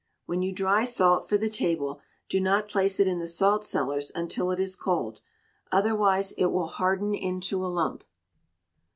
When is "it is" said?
4.49-4.75